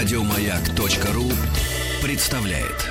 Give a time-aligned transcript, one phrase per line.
[0.00, 1.24] Радиомаяк.ру
[2.02, 2.88] представляет.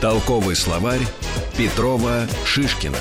[0.00, 0.98] Толковый словарь
[1.56, 2.98] Петрова Шишкина.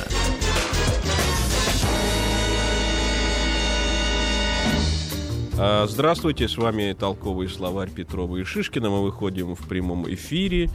[5.58, 8.92] А, Здравствуйте, с вами толковый словарь Петрова и Шишкина.
[8.92, 10.70] Мы выходим в прямом эфире.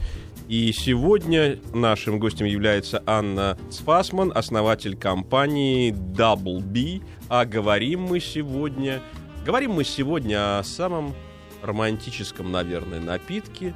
[0.47, 7.05] И сегодня нашим гостем является Анна Цфасман, основатель компании Double B.
[7.27, 9.01] А говорим мы сегодня...
[9.45, 11.13] Говорим мы сегодня о самом
[11.61, 13.75] романтическом, наверное, напитке.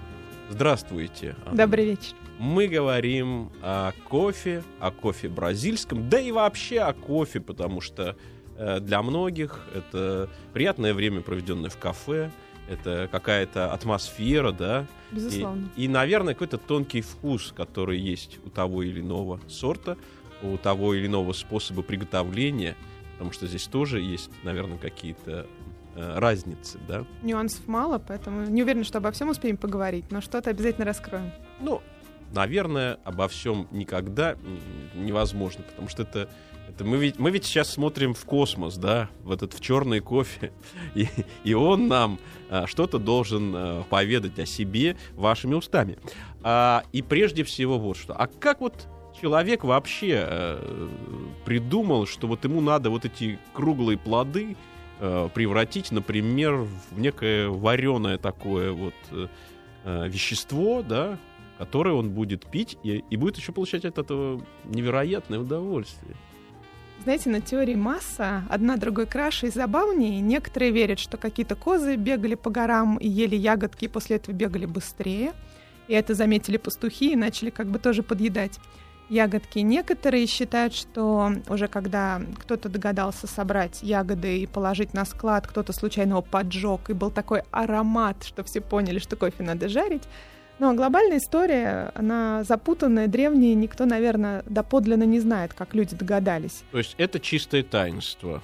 [0.50, 1.36] Здравствуйте.
[1.46, 1.58] Анна.
[1.58, 2.16] Добрый вечер.
[2.40, 8.16] Мы говорим о кофе, о кофе бразильском, да и вообще о кофе, потому что
[8.56, 12.32] э, для многих это приятное время, проведенное в кафе,
[12.72, 15.70] это какая-то атмосфера, да, Безусловно.
[15.76, 19.98] и, и, наверное, какой-то тонкий вкус, который есть у того или иного сорта,
[20.42, 22.76] у того или иного способа приготовления,
[23.14, 25.48] потому что здесь тоже есть, наверное, какие-то
[25.96, 27.06] э, разницы, да.
[27.22, 31.32] Нюансов мало, поэтому не уверена, что обо всем успеем поговорить, но что-то обязательно раскроем.
[31.60, 31.82] Ну,
[32.34, 34.36] наверное, обо всем никогда
[34.96, 36.30] невозможно, потому что это,
[36.70, 40.52] это мы, ведь, мы ведь сейчас смотрим в космос, да, в этот в черный кофе,
[40.96, 41.08] и,
[41.44, 45.98] и он нам а, что-то должен а, поведать о себе вашими устами.
[46.44, 48.14] А, и прежде всего вот что.
[48.14, 48.88] А как вот
[49.22, 50.90] человек вообще э,
[51.46, 54.56] придумал, что вот ему надо вот эти круглые плоды
[55.00, 59.28] э, превратить, например, в некое вареное такое вот э,
[60.08, 61.18] вещество, да,
[61.62, 66.16] которое он будет пить и, и будет еще получать от этого невероятное удовольствие.
[67.04, 70.22] Знаете, на теории масса одна другой краше и забавнее.
[70.22, 74.66] Некоторые верят, что какие-то козы бегали по горам и ели ягодки, и после этого бегали
[74.66, 75.34] быстрее.
[75.88, 78.60] И это заметили пастухи и начали как бы тоже подъедать
[79.10, 79.60] ягодки.
[79.60, 86.14] Некоторые считают, что уже когда кто-то догадался собрать ягоды и положить на склад, кто-то случайно
[86.14, 90.04] его поджег, и был такой аромат, что все поняли, что кофе надо жарить.
[90.62, 96.64] Но глобальная история, она запутанная, древняя, никто, наверное, доподлинно не знает, как люди догадались.
[96.72, 98.44] То есть это чистое таинство.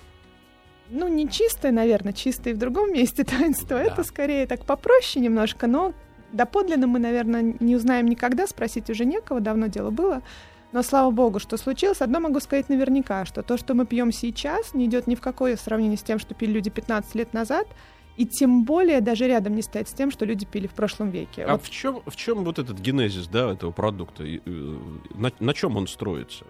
[0.89, 3.77] Ну, не чистое, наверное, чистое в другом месте таинство.
[3.77, 3.83] Да.
[3.83, 5.93] Это скорее так попроще немножко, но
[6.33, 10.23] доподлинно мы, наверное, не узнаем никогда, спросить уже некого, давно дело было.
[10.71, 12.01] Но слава богу, что случилось.
[12.01, 15.55] Одно могу сказать наверняка, что то, что мы пьем сейчас, не идет ни в какое
[15.55, 17.67] сравнение с тем, что пили люди 15 лет назад,
[18.17, 21.43] и тем более даже рядом не стоит с тем, что люди пили в прошлом веке.
[21.43, 24.23] А Вот в чем, в чем вот этот генезис да, этого продукта?
[24.25, 24.39] Э,
[25.15, 26.45] На, на чем он строится?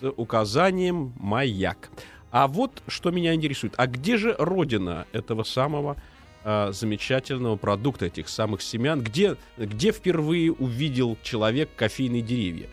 [0.00, 1.90] с указанием «Маяк».
[2.30, 3.74] А вот что меня интересует.
[3.76, 5.96] А где же родина этого самого
[6.44, 9.02] э, замечательного продукта, этих самых семян?
[9.02, 12.68] Где, где впервые увидел человек кофейные деревья?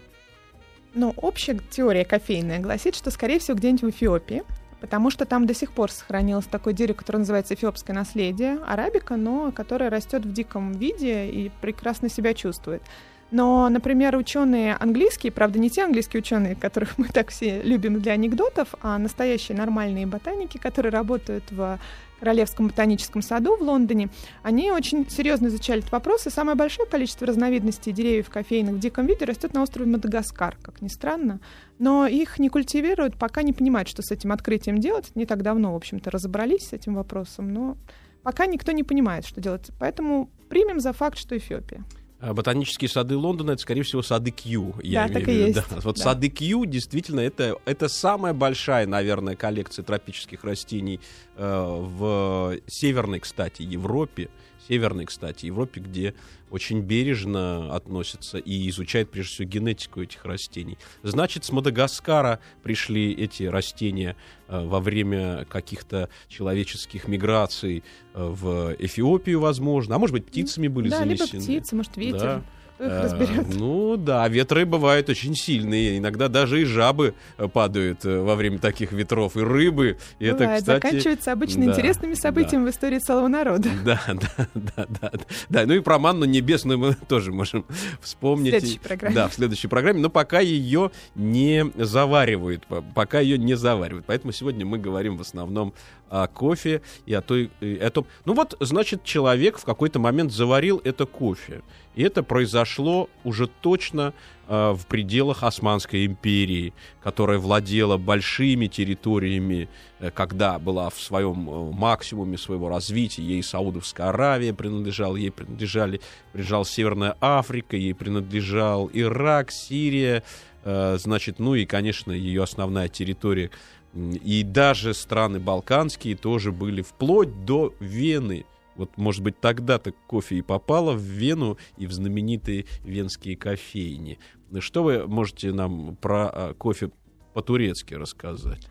[0.93, 4.43] Ну, общая теория кофейная гласит, что, скорее всего, где-нибудь в Эфиопии,
[4.79, 9.51] потому что там до сих пор сохранилось такое дерево, которое называется эфиопское наследие, арабика, но
[9.51, 12.81] которое растет в диком виде и прекрасно себя чувствует.
[13.29, 18.13] Но, например, ученые английские, правда, не те английские ученые, которых мы так все любим для
[18.13, 21.79] анекдотов, а настоящие нормальные ботаники, которые работают в
[22.19, 24.09] Королевском ботаническом саду в Лондоне,
[24.43, 29.05] они очень серьезно изучали этот вопрос, и самое большое количество разновидностей деревьев кофейных в диком
[29.05, 31.39] виде растет на острове Мадагаскар, как ни странно.
[31.79, 35.11] Но их не культивируют, пока не понимают, что с этим открытием делать.
[35.15, 37.77] Не так давно, в общем-то, разобрались с этим вопросом, но
[38.23, 39.69] пока никто не понимает, что делать.
[39.79, 41.83] Поэтому примем за факт, что Эфиопия.
[42.19, 44.75] А Ботанические сады Лондона это, скорее всего, сады Кью.
[44.81, 45.79] Я Да, имею так и есть, Да.
[45.81, 46.03] Вот да.
[46.03, 50.99] сады Кью действительно это, это самая большая, наверное, коллекция тропических растений
[51.35, 54.29] э, в северной, кстати, Европе.
[54.67, 56.13] Северной, кстати, Европе, где
[56.49, 60.77] очень бережно относятся и изучают, прежде всего, генетику этих растений.
[61.03, 64.15] Значит, с Мадагаскара пришли эти растения
[64.47, 67.83] э, во время каких-то человеческих миграций
[68.13, 69.95] э, в Эфиопию, возможно.
[69.95, 71.43] А может быть, птицами были да, либо занесены.
[71.43, 72.19] птицы, может, ветер.
[72.19, 72.43] Да.
[72.77, 73.47] Кто их разберет?
[73.55, 75.97] Ну да, ветры бывают очень сильные.
[75.97, 79.97] Иногда даже и жабы э, падают э, во время таких ветров, и рыбы.
[80.19, 80.59] И это, Бывает.
[80.61, 80.83] кстати...
[80.85, 83.69] Заканчивается обычно да, интересными событиями в истории целого народа.
[83.83, 85.19] Да, да, да, да, да.
[85.49, 87.65] Да, ну и про манну небесную мы тоже можем
[88.01, 88.53] вспомнить.
[88.53, 89.15] В следующей программе.
[89.15, 94.05] Да, в следующей программе, но пока ее не заваривают, по- пока ее не заваривают.
[94.05, 95.73] Поэтому сегодня мы говорим в основном
[96.09, 98.05] о кофе и о той, и о том...
[98.25, 101.61] Ну вот, значит, человек в какой-то момент заварил это кофе.
[101.97, 104.13] И это произошло уже точно
[104.47, 109.67] э, в пределах Османской империи, которая владела большими территориями,
[109.99, 113.23] э, когда была в своем э, максимуме своего развития.
[113.23, 115.99] Ей Саудовская Аравия принадлежала, ей принадлежали,
[116.33, 120.21] принадлежала Северная Африка, ей принадлежал Ирак, Сирия,
[120.65, 123.49] э, значит, ну и, конечно, ее основная территория.
[123.97, 128.45] И даже страны балканские тоже были вплоть до Вены.
[128.75, 134.19] Вот, может быть, тогда-то кофе и попало в Вену и в знаменитые венские кофейни.
[134.59, 136.91] Что вы можете нам про а, кофе
[137.33, 138.67] по-турецки рассказать?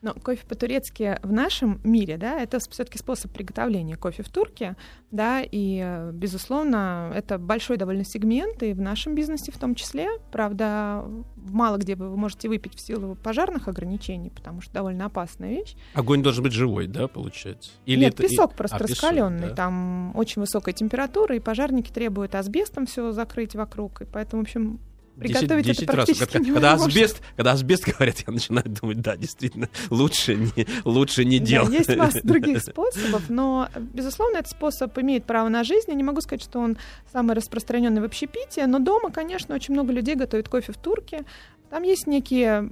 [0.00, 4.76] Но кофе по-турецки в нашем мире, да, это все-таки способ приготовления кофе в турке,
[5.10, 10.08] да, и, безусловно, это большой довольно сегмент, и в нашем бизнесе в том числе.
[10.30, 11.04] Правда,
[11.36, 15.74] мало где вы можете выпить в силу пожарных ограничений, потому что довольно опасная вещь.
[15.94, 17.72] Огонь должен быть живой, да, получается?
[17.84, 19.54] Нет, это песок просто А, песок, раскаленный, да.
[19.54, 24.78] там очень высокая температура, и пожарники требуют асбестом все закрыть вокруг, и поэтому, в общем,
[25.18, 26.30] приготовить Десять- это десять раз.
[26.30, 31.38] Когда, когда асбест, когда асбест говорят, я начинаю думать, да, действительно, лучше не, лучше не
[31.40, 31.72] Да, делать.
[31.72, 35.86] есть масса других способов, но, безусловно, этот способ имеет право на жизнь.
[35.88, 36.76] Я не могу сказать, что он
[37.12, 41.24] самый распространенный в общепите, но дома, конечно, очень много людей готовят кофе в турке.
[41.70, 42.68] Там есть некие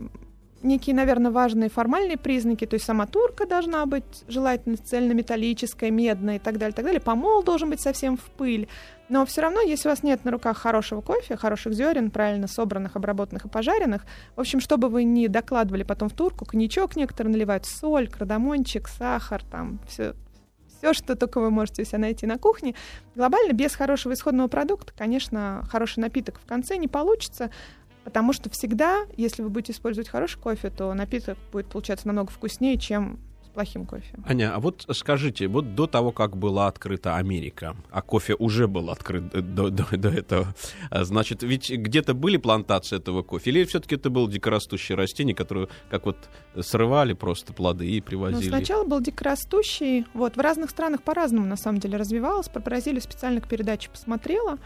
[0.62, 6.38] некие, наверное, важные формальные признаки, то есть сама турка должна быть желательно цельнометаллическая, медная и
[6.38, 7.00] так далее, так далее.
[7.00, 8.66] Помол должен быть совсем в пыль.
[9.08, 12.96] Но все равно, если у вас нет на руках хорошего кофе, хороших зерен, правильно собранных,
[12.96, 14.04] обработанных и пожаренных,
[14.34, 18.88] в общем, что бы вы ни докладывали потом в турку, коньячок некоторые наливают, соль, кардамончик,
[18.88, 20.14] сахар, там все
[20.78, 22.74] все, что только вы можете себя найти на кухне.
[23.14, 27.50] Глобально, без хорошего исходного продукта, конечно, хороший напиток в конце не получится,
[28.04, 32.78] потому что всегда, если вы будете использовать хороший кофе, то напиток будет получаться намного вкуснее,
[32.78, 33.18] чем
[33.56, 34.14] плохим кофе.
[34.28, 38.90] Аня, а вот скажите, вот до того, как была открыта Америка, а кофе уже был
[38.90, 40.54] открыт до, до- до этого,
[40.90, 45.68] а, значит, ведь где-то были плантации этого кофе, или все-таки это было дикорастущее растение, которое
[45.90, 46.16] как вот
[46.60, 48.48] срывали просто плоды и Ну, привозили?
[48.50, 50.04] сначала был дикорастущий.
[50.12, 52.48] Вот, в разных странах по-разному, на самом деле, развивалось.
[52.48, 54.58] Про Бразилию специально к передаче посмотрела.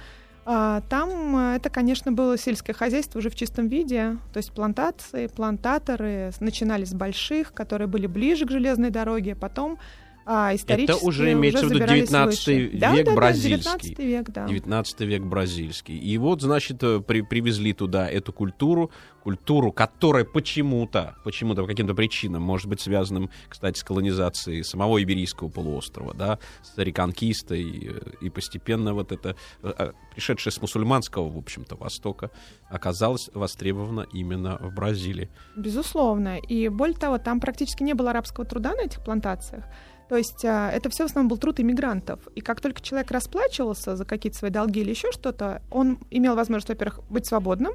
[0.52, 5.29] А, Там э, это, конечно, было сельское хозяйство уже в чистом виде, то есть плантации,
[5.29, 9.79] плантаторы начинали с больших, которые были ближе к железной дороге, потом
[10.26, 12.78] а, исторически уже имеется в виду забирались 19 выше.
[12.78, 13.94] Да, век да, да, бразильский.
[13.94, 14.46] 19 век, да.
[14.46, 15.99] 19 век бразильский.
[15.99, 18.90] И вот, значит, э, при- привезли туда эту культуру,
[19.22, 25.49] культуру, которая почему-то, почему-то по каким-то причинам, может быть, связанным, кстати, с колонизацией самого Иберийского
[25.49, 31.38] полуострова, да, с реконкистой, э, и постепенно вот это, э, э, пришедшее с мусульманского, в
[31.38, 32.31] общем-то, Востока,
[32.69, 35.28] оказалось востребовано именно в Бразилии.
[35.56, 36.38] Безусловно.
[36.38, 39.64] И более того, там практически не было арабского труда на этих плантациях.
[40.10, 42.18] То есть а, это все в основном был труд иммигрантов.
[42.34, 46.68] И как только человек расплачивался за какие-то свои долги или еще что-то, он имел возможность,
[46.68, 47.75] во-первых, быть свободным,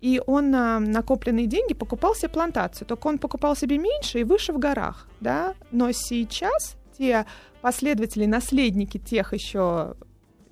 [0.00, 2.86] и он на накопленные деньги покупал себе плантацию.
[2.86, 5.08] Только он покупал себе меньше и выше в горах.
[5.18, 5.54] Да?
[5.72, 7.26] Но сейчас те
[7.62, 9.96] последователи, наследники тех еще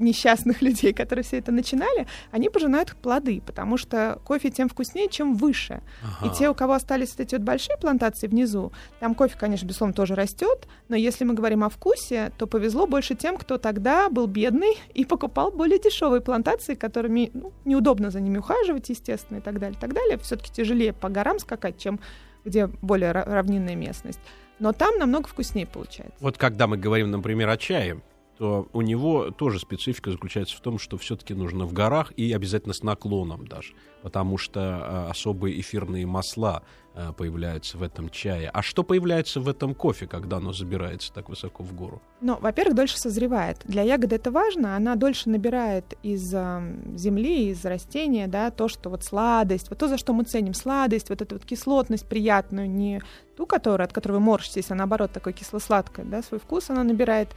[0.01, 5.35] несчастных людей, которые все это начинали, они пожинают плоды, потому что кофе тем вкуснее, чем
[5.35, 5.83] выше.
[6.25, 9.95] И те, у кого остались вот эти вот большие плантации внизу, там кофе, конечно, безусловно,
[9.95, 14.27] тоже растет, но если мы говорим о вкусе, то повезло больше тем, кто тогда был
[14.27, 19.59] бедный и покупал более дешевые плантации, которыми ну, неудобно за ними ухаживать, естественно, и так
[19.59, 20.19] далее, и так далее.
[20.19, 22.01] Все-таки тяжелее по горам скакать, чем
[22.45, 24.21] где более ра- равнинная местность.
[24.59, 26.17] Но там намного вкуснее получается.
[26.21, 28.01] Вот когда мы говорим, например, о чае,
[28.41, 32.73] то у него тоже специфика заключается в том, что все-таки нужно в горах и обязательно
[32.73, 36.63] с наклоном даже, потому что э, особые эфирные масла
[36.95, 38.49] э, появляются в этом чае.
[38.49, 42.01] А что появляется в этом кофе, когда оно забирается так высоко в гору?
[42.23, 43.59] Ну, во-первых, дольше созревает.
[43.65, 44.75] Для ягоды это важно.
[44.75, 49.87] Она дольше набирает из эм, земли, из растения, да, то, что вот сладость, вот то,
[49.87, 53.03] за что мы ценим сладость, вот эту вот кислотность приятную, не
[53.37, 57.29] ту, которую, от которой вы морщитесь, а наоборот, такой кисло-сладкой, да, свой вкус она набирает.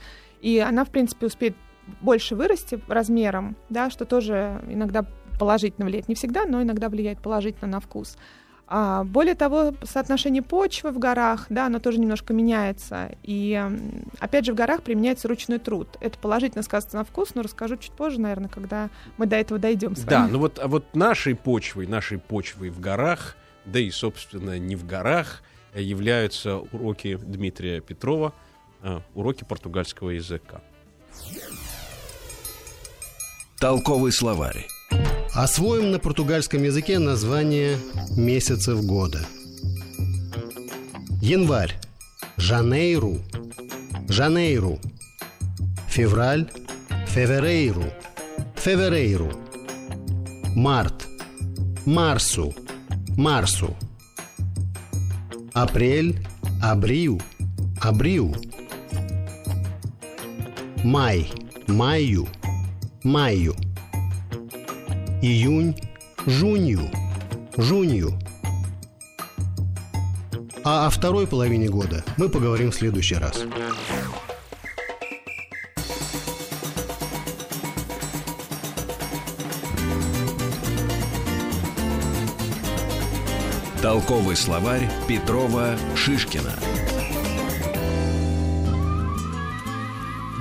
[0.43, 1.55] И она, в принципе, успеет
[2.01, 5.05] больше вырасти размером, да, что тоже иногда
[5.39, 6.09] положительно влияет.
[6.09, 8.17] Не всегда, но иногда влияет положительно на вкус.
[8.67, 13.15] А, более того, соотношение почвы в горах, да, оно тоже немножко меняется.
[13.23, 13.61] И
[14.19, 15.87] опять же, в горах применяется ручной труд.
[16.01, 19.93] Это положительно сказывается на вкус, но расскажу чуть позже, наверное, когда мы до этого дойдем.
[20.05, 24.75] Да, ну вот, а вот нашей почвой, нашей почвой в горах, да и, собственно, не
[24.75, 25.41] в горах,
[25.73, 28.33] являются уроки Дмитрия Петрова,
[28.83, 30.61] а, уроки португальского языка.
[33.59, 34.67] Толковый словарь.
[35.33, 37.77] Освоим на португальском языке название
[38.17, 39.25] месяцев года.
[41.21, 41.79] Январь.
[42.35, 43.19] Жанейру.
[44.09, 44.79] Жанейру.
[45.87, 46.51] Февраль.
[47.07, 47.85] Феверейру.
[48.57, 49.31] Феверейру.
[50.55, 51.07] Март.
[51.85, 52.53] Марсу.
[53.15, 53.75] Марсу.
[55.53, 56.19] Апрель.
[56.61, 57.21] Абрил.
[57.81, 58.35] Абрил.
[60.83, 61.31] Май.
[61.67, 62.27] Маю.
[63.03, 63.55] Маю
[65.23, 65.73] июнь,
[66.25, 66.91] жунью,
[67.55, 68.19] жунью.
[70.65, 73.43] А о второй половине года мы поговорим в следующий раз.
[83.81, 86.53] Толковый словарь Петрова Шишкина.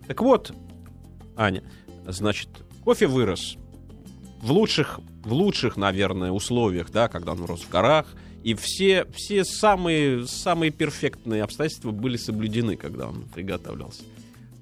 [0.08, 0.52] Так вот,
[1.36, 1.62] Аня,
[2.08, 2.48] значит,
[2.82, 3.56] кофе вырос
[4.40, 8.06] в лучших, в лучших, наверное, условиях, да, когда он рос в горах,
[8.42, 14.02] и все, все самые, самые перфектные обстоятельства были соблюдены, когда он приготовлялся.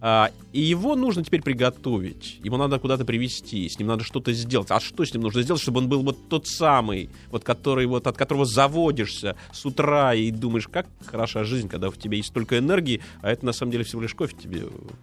[0.02, 2.40] А, и его нужно теперь приготовить.
[2.42, 4.71] Ему надо куда-то привезти, с ним надо что-то сделать.
[4.71, 8.07] А что с ним нужно сделать, чтобы он был вот тот самый, вот который вот
[8.07, 12.59] от которого заводишься с утра и думаешь, как хороша жизнь, когда у тебя есть столько
[12.59, 14.62] энергии, а это на самом деле всего лишь кофе тебе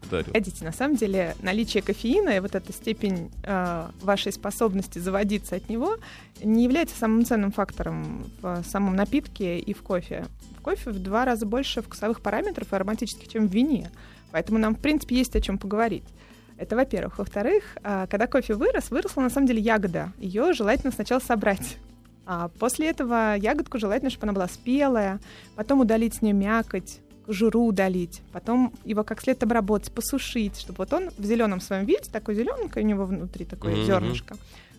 [0.09, 0.27] дарит.
[0.27, 5.69] Погодите, на самом деле наличие кофеина и вот эта степень э, вашей способности заводиться от
[5.69, 5.97] него
[6.43, 10.25] не является самым ценным фактором в самом напитке и в кофе.
[10.57, 13.91] В кофе в два раза больше вкусовых параметров ароматических, чем в вине.
[14.31, 16.05] Поэтому нам, в принципе, есть о чем поговорить.
[16.57, 17.19] Это во-первых.
[17.19, 20.11] Во-вторых, а, когда кофе вырос, выросла на самом деле ягода.
[20.17, 21.77] Ее желательно сначала собрать.
[22.25, 25.19] А после этого ягодку желательно, чтобы она была спелая,
[25.55, 30.93] потом удалить с нее мякоть, жиру удалить, потом его как следует обработать, посушить, чтобы вот
[30.93, 33.85] он в зеленом своем виде, такой зелененький, у него внутри такое mm-hmm.
[33.85, 34.35] зернышко,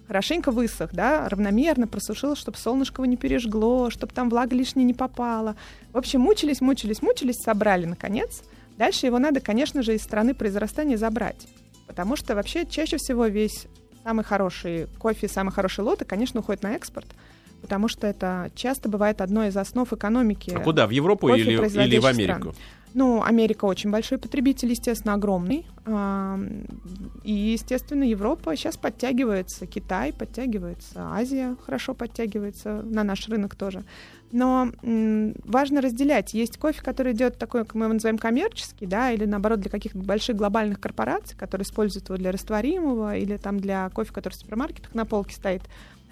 [0.06, 4.94] хорошенько высох, да, равномерно просушил, чтобы солнышко его не пережгло, чтобы там влага лишняя не
[4.94, 5.56] попала.
[5.92, 8.42] В общем, мучились, мучились, мучились, собрали наконец—
[8.78, 11.48] Дальше его надо, конечно же, из страны произрастания забрать.
[11.88, 13.66] Потому что вообще чаще всего весь
[14.04, 17.08] самый хороший кофе, самый хороший лот, конечно, уходит на экспорт.
[17.60, 20.52] Потому что это часто бывает одной из основ экономики.
[20.54, 20.86] А куда?
[20.86, 22.52] В Европу или, или в Америку?
[22.52, 22.54] Стран.
[22.94, 25.66] Ну, Америка очень большой потребитель, естественно, огромный.
[27.22, 33.84] И, естественно, Европа сейчас подтягивается, Китай подтягивается, Азия хорошо подтягивается, на наш рынок тоже.
[34.32, 34.72] Но
[35.44, 36.32] важно разделять.
[36.34, 39.98] Есть кофе, который идет такой, как мы его называем, коммерческий, да, или наоборот для каких-то
[39.98, 44.94] больших глобальных корпораций, которые используют его для растворимого, или там для кофе, который в супермаркетах
[44.94, 45.62] на полке стоит.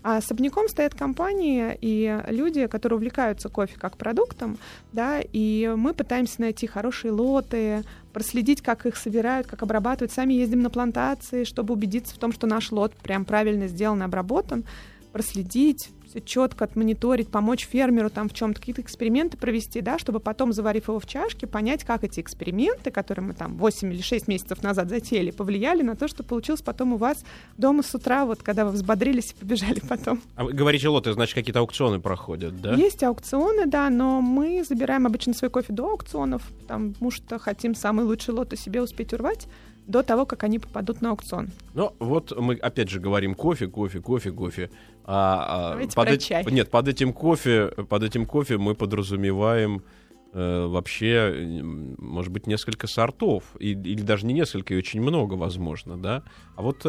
[0.07, 4.57] А особняком стоят компании и люди, которые увлекаются кофе как продуктом,
[4.93, 7.83] да, и мы пытаемся найти хорошие лоты,
[8.13, 10.13] проследить, как их собирают, как обрабатывают.
[10.13, 14.05] Сами ездим на плантации, чтобы убедиться в том, что наш лот прям правильно сделан и
[14.05, 14.65] обработан,
[15.11, 15.89] проследить,
[16.21, 20.99] четко отмониторить, помочь фермеру там в чем-то какие-то эксперименты провести, да, чтобы потом, заварив его
[20.99, 25.31] в чашке, понять, как эти эксперименты, которые мы там 8 или 6 месяцев назад затеяли,
[25.31, 27.25] повлияли на то, что получилось потом у вас
[27.57, 30.21] дома с утра, вот когда вы взбодрились и побежали потом.
[30.35, 32.75] А вы говорите лоты, значит, какие-то аукционы проходят, да?
[32.75, 38.05] Есть аукционы, да, но мы забираем обычно свой кофе до аукционов, потому что хотим самый
[38.05, 39.47] лучший лот у себе успеть урвать
[39.87, 41.49] до того, как они попадут на аукцион.
[41.75, 44.71] Ну, вот мы опять же говорим кофе, кофе, кофе, кофе.
[45.05, 46.43] А, а под, э...
[46.51, 49.83] Нет, под этим кофе, под этим кофе мы подразумеваем
[50.37, 51.63] вообще,
[51.99, 56.23] может быть, несколько сортов, и, или даже не несколько, и очень много, возможно, да.
[56.57, 56.89] А вот э,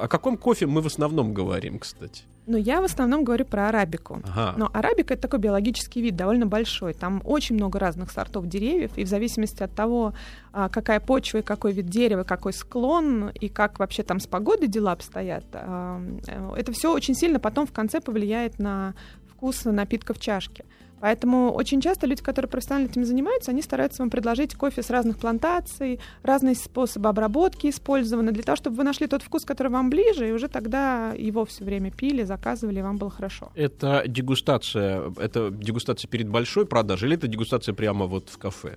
[0.00, 2.24] о каком кофе мы в основном говорим, кстати?
[2.46, 4.20] Ну, я в основном говорю про арабику.
[4.24, 4.54] Ага.
[4.56, 6.92] Но арабика— это такой биологический вид, довольно большой.
[6.92, 10.12] Там очень много разных сортов деревьев, и в зависимости от того,
[10.52, 14.66] а, какая почва и какой вид дерева, какой склон, и как вообще там с погодой
[14.66, 18.94] дела обстоят, а, э, это все очень сильно потом в конце повлияет на
[19.30, 20.64] вкус напитка в чашке.
[21.02, 25.18] Поэтому очень часто люди, которые профессионально этим занимаются, они стараются вам предложить кофе с разных
[25.18, 30.28] плантаций, разные способы обработки использованы, для того, чтобы вы нашли тот вкус, который вам ближе,
[30.28, 33.50] и уже тогда его все время пили, заказывали, и вам было хорошо.
[33.56, 38.76] Это дегустация, это дегустация перед большой продажей или это дегустация прямо вот в кафе?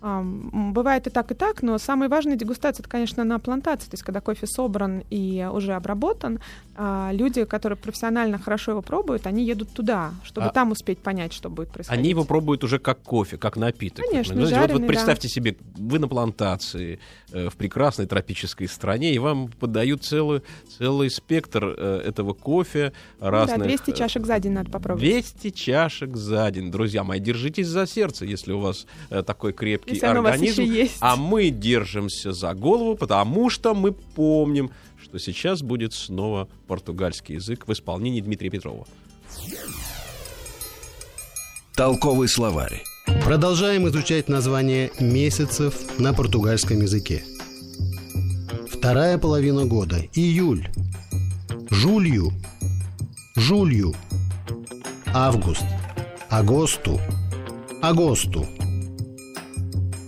[0.00, 4.04] Бывает и так, и так, но самая важная дегустация, это, конечно, на плантации, то есть
[4.04, 6.38] когда кофе собран и уже обработан,
[6.76, 11.32] а, люди, которые профессионально хорошо его пробуют, они едут туда, чтобы а там успеть понять,
[11.32, 11.98] что будет происходить.
[11.98, 14.04] Они его пробуют уже как кофе, как напиток.
[14.08, 15.34] Конечно, Знаете, жареный, вот, вот представьте да.
[15.34, 17.00] себе, вы на плантации
[17.32, 20.42] э, в прекрасной тропической стране, и вам подают целый,
[20.78, 23.58] целый спектр э, этого кофе разных...
[23.58, 25.02] Ну, да, 200 чашек за день надо попробовать.
[25.02, 26.70] 200 чашек за день.
[26.70, 30.34] Друзья мои, держитесь за сердце, если у вас э, такой крепкий Если оно у вас
[30.34, 30.62] организм.
[30.62, 30.96] еще есть.
[31.00, 34.70] А мы держимся за голову, потому что мы помним,
[35.02, 38.86] что сейчас будет снова португальский язык в исполнении Дмитрия Петрова.
[41.74, 42.82] Толковый словарь.
[43.24, 47.22] Продолжаем изучать названия месяцев на португальском языке.
[48.70, 49.96] Вторая половина года.
[50.14, 50.68] Июль.
[51.70, 52.32] Жулью.
[53.36, 53.94] Жулью.
[55.06, 55.64] Август.
[56.28, 57.00] Агосту.
[57.80, 58.46] Агосту.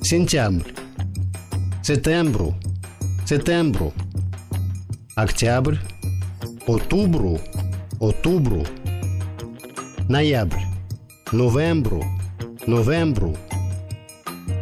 [0.02, 0.72] Сентябрь.
[1.84, 2.56] Сетембру.
[3.26, 3.94] Сетембру.
[5.16, 5.78] Октябрь.
[6.68, 7.40] Outubro.
[8.00, 8.64] Outubro.
[10.10, 10.64] Ноябрь.
[11.32, 12.04] Novembro.
[12.68, 13.34] Novembro.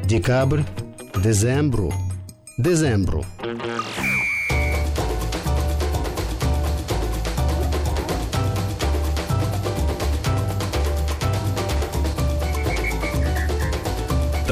[0.05, 0.63] Декабрь.
[1.21, 1.91] Dezembro.
[2.57, 3.23] Dezembro.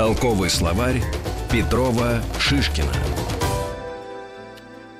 [0.06, 1.02] Толковый словарь
[1.50, 2.92] Петрова Шишкина.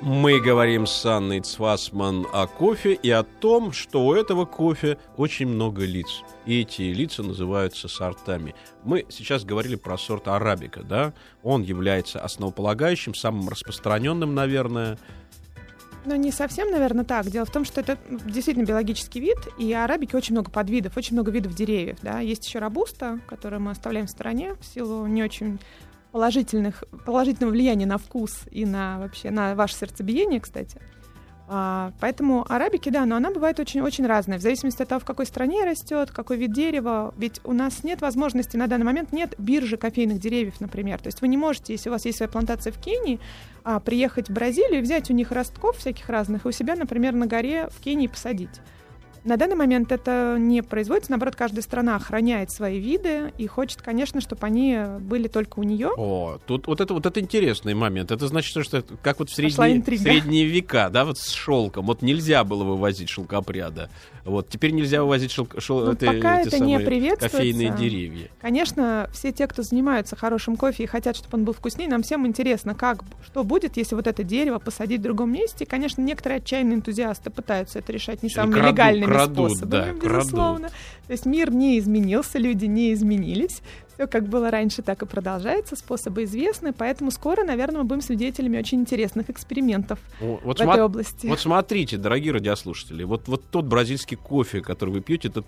[0.01, 5.47] Мы говорим с Анной Цвасман о кофе и о том, что у этого кофе очень
[5.47, 6.23] много лиц.
[6.45, 8.53] И эти лица называются сортами.
[8.83, 11.13] Мы сейчас говорили про сорт арабика, да?
[11.41, 14.97] Он является основополагающим, самым распространенным, наверное.
[16.07, 17.25] Ну, не совсем, наверное, так.
[17.25, 21.31] Дело в том, что это действительно биологический вид, и арабики очень много подвидов, очень много
[21.31, 21.97] видов деревьев.
[22.01, 22.21] Да?
[22.21, 25.59] Есть еще рабуста, которую мы оставляем в стороне в силу не очень
[26.13, 30.79] положительных, положительного влияния на вкус и на вообще на ваше сердцебиение, кстати.
[31.49, 35.25] А, поэтому арабики, да, но она бывает очень-очень разная, в зависимости от того, в какой
[35.25, 37.13] стране растет, какой вид дерева.
[37.17, 40.99] Ведь у нас нет возможности, на данный момент нет биржи кофейных деревьев, например.
[40.99, 43.19] То есть вы не можете, если у вас есть своя плантация в Кении,
[43.63, 47.27] а, приехать в Бразилию взять у них ростков всяких разных и у себя, например, на
[47.27, 48.61] горе в Кении посадить.
[49.27, 54.21] На данный момент это не производится, наоборот, каждая страна охраняет свои виды и хочет, конечно,
[54.21, 55.89] чтобы они были только у нее.
[55.97, 58.09] О, тут вот это вот это интересный момент.
[58.11, 61.87] Это значит, что как вот в средние, средние века, да, вот с шелком.
[61.87, 63.89] Вот нельзя было вывозить шелкопряда.
[64.23, 67.37] Вот теперь нельзя вывозить шел, шел- Ну, это- пока эти это не самые приветствуется.
[67.37, 68.27] кофейные деревья.
[68.41, 72.25] Конечно, все те, кто занимаются хорошим кофе и хотят, чтобы он был вкуснее, нам всем
[72.27, 75.65] интересно, как, что будет, если вот это дерево посадить в другом месте.
[75.65, 79.83] И, конечно, некоторые отчаянные энтузиасты пытаются это решать не самыми крадут, легальными крадут, способами, да,
[79.99, 80.03] крадут.
[80.25, 80.69] безусловно.
[81.07, 83.61] То есть мир не изменился, люди не изменились.
[83.93, 85.75] Все как было раньше, так и продолжается.
[85.75, 90.81] Способы известны, поэтому скоро, наверное, мы будем свидетелями очень интересных экспериментов Вот, в этой смо-
[90.81, 91.25] области.
[91.25, 95.43] вот смотрите, дорогие радиослушатели, вот, вот тот бразильский кофе, который вы пьете, это,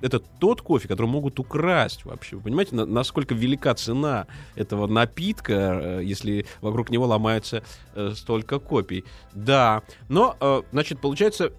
[0.00, 2.34] это тот кофе, который могут украсть вообще.
[2.34, 7.62] Вы понимаете, на- насколько велика цена этого напитка, э, если вокруг него ломается
[7.94, 9.04] э, столько копий.
[9.34, 11.52] Да, но, э, значит, получается,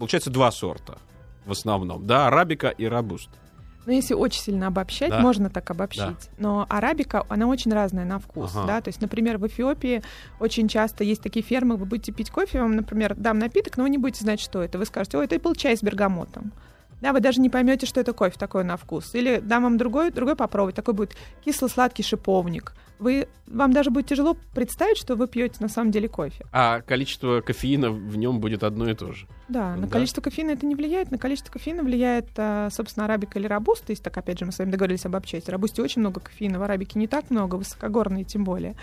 [0.00, 0.98] получается два сорта
[1.46, 3.30] в основном, да, арабика и робуст.
[3.86, 5.20] Но если очень сильно обобщать, Да.
[5.20, 6.30] можно так обобщить.
[6.38, 8.50] Но арабика, она очень разная на вкус.
[8.54, 8.66] Ага.
[8.66, 8.80] Да?
[8.80, 10.02] То есть, например, в Эфиопии
[10.38, 13.90] очень часто есть такие фермы, вы будете пить кофе, вам, например, дам напиток, но вы
[13.90, 14.78] не будете знать, что это.
[14.78, 16.52] Вы скажете, ой, это был чай с бергамотом.
[17.00, 19.14] Да, вы даже не поймете, что это кофе такой на вкус.
[19.14, 20.74] Или дам вам другой, другой попробовать.
[20.74, 22.74] Такой будет кисло-сладкий шиповник.
[22.98, 26.44] Вы, вам даже будет тяжело представить, что вы пьете на самом деле кофе.
[26.52, 29.26] А количество кофеина в нем будет одно и то же.
[29.48, 29.88] Да, на Да.
[29.88, 31.10] количество кофеина это не влияет.
[31.10, 33.86] На количество кофеина влияет, а, собственно, арабика или робуста.
[33.92, 35.46] Если так, опять же, мы с вами договорились обобщать.
[35.46, 38.76] В робусте очень много кофеина, в арабике не так много, высокогорные тем более.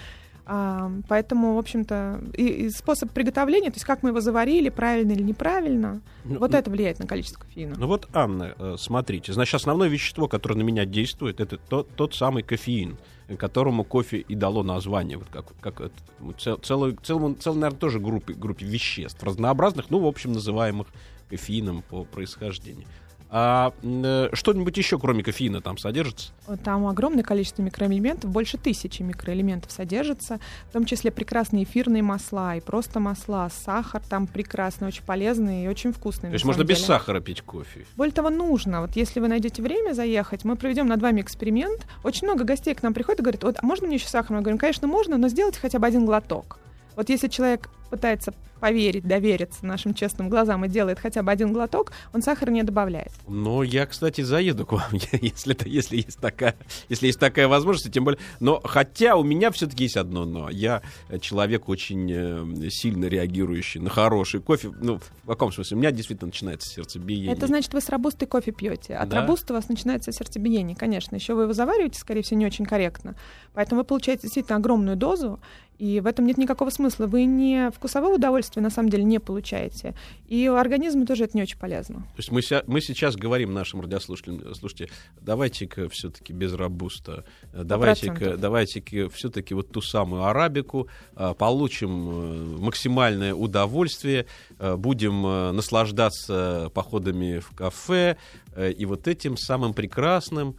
[0.49, 5.11] А, поэтому, в общем-то, и, и способ приготовления, то есть как мы его заварили, правильно
[5.11, 7.75] или неправильно, Ну, вот ну, это влияет на количество кофеина.
[7.77, 12.15] Ну вот, Анна, э, смотрите, значит, основное вещество, которое на меня действует, это тот, тот
[12.15, 12.97] самый кофеин,
[13.37, 15.93] которому кофе и дало название, вот как, как это,
[16.37, 20.87] цел, целый, целому, целой, наверное, тоже группе, группе веществ разнообразных, ну, в общем, называемых
[21.29, 22.87] кофеином по происхождению.
[23.29, 26.31] А э, что-нибудь еще, кроме кофеина, там содержится?
[26.63, 32.61] Там огромное количество микроэлементов, больше тысячи микроэлементов содержится, в том числе прекрасные эфирные масла и
[32.61, 36.29] просто масла, сахар там прекрасный, очень полезный и очень вкусный.
[36.29, 36.75] То есть можно деле.
[36.75, 37.85] без сахара пить кофе?
[37.97, 38.81] Более того, нужно.
[38.81, 41.85] Вот если вы найдете время заехать, мы проведем над вами эксперимент.
[42.03, 44.37] Очень много гостей к нам приходят и говорят, вот, а можно мне еще сахар?
[44.37, 46.59] Мы говорим, конечно, можно, но сделайте хотя бы один глоток.
[46.97, 51.91] Вот если человек пытается поверить, довериться нашим честным глазам и делает хотя бы один глоток,
[52.13, 53.11] он сахар не добавляет.
[53.27, 54.89] Но я, кстати, заеду к вам,
[55.21, 56.55] если, это, если, есть такая,
[56.89, 58.19] если есть такая возможность, тем более.
[58.39, 60.49] Но хотя у меня все-таки есть одно но.
[60.49, 60.81] Я
[61.21, 64.71] человек очень э, сильно реагирующий на хороший кофе.
[64.81, 65.77] Ну, в каком смысле?
[65.77, 67.31] У меня действительно начинается сердцебиение.
[67.31, 68.95] Это значит, вы с робустой кофе пьете.
[68.95, 69.21] От да?
[69.21, 71.15] робуста у вас начинается сердцебиение, конечно.
[71.15, 73.15] Еще вы его завариваете, скорее всего, не очень корректно.
[73.53, 75.39] Поэтому вы получаете действительно огромную дозу,
[75.77, 77.07] и в этом нет никакого смысла.
[77.07, 79.93] Вы не вкусового удовольствия на самом деле не получаете.
[80.27, 81.97] И организму тоже это не очень полезно.
[82.15, 84.89] То есть мы, мы сейчас говорим нашим радиослушателям, слушайте,
[85.21, 93.33] давайте-ка все-таки без робуста, давайте-ка давайте все-таки вот ту самую арабику, а, получим э, максимальное
[93.33, 94.25] удовольствие,
[94.59, 98.17] э, будем э, наслаждаться походами в кафе
[98.57, 100.55] и вот этим самым прекрасным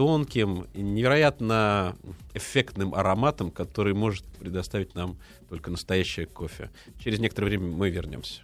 [0.00, 1.94] тонким невероятно
[2.32, 5.18] эффектным ароматом, который может предоставить нам
[5.50, 6.70] только настоящее кофе.
[6.98, 8.40] Через некоторое время мы вернемся.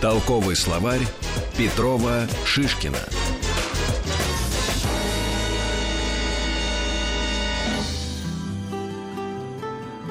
[0.00, 1.02] Толковый словарь
[1.58, 3.21] Петрова Шишкина.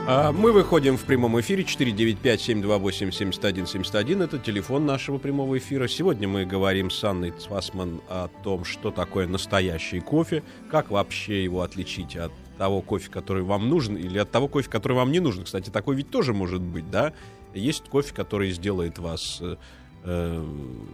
[0.08, 4.24] Мы выходим в прямом эфире 495-728-7171.
[4.24, 5.88] Это телефон нашего прямого эфира.
[5.88, 11.62] Сегодня мы говорим с Анной Цвасман о том, что такое настоящий кофе, как вообще его
[11.62, 15.44] отличить от того кофе, который вам нужен, или от того кофе, который вам не нужен.
[15.44, 17.14] Кстати, такой ведь тоже может быть, да?
[17.54, 19.58] Есть кофе, который сделает вас э,
[20.04, 20.44] э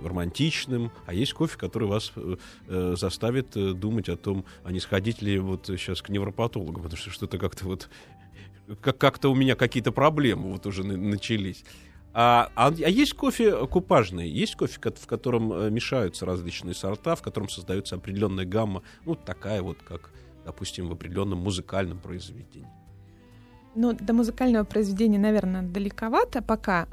[0.03, 2.35] романтичным, а есть кофе, который вас э,
[2.67, 6.97] э заставит э, думать о том, а не сходить ли вот сейчас к невропатологу, потому
[6.97, 7.87] что что-то как-то вот
[8.81, 11.63] как-то у меня какие-то проблемы вот уже начались.
[12.13, 17.21] А, а, а есть кофе купажный, есть кофе, в котором э, мешаются различные сорта, в
[17.21, 20.11] котором создается определенная гамма, ну, такая вот, как,
[20.43, 22.67] допустим, в определенном музыкальном произведении.
[23.75, 26.87] Ну, до музыкального произведения, наверное, далековато пока.